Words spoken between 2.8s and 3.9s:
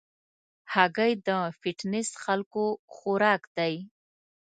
خوراک دی.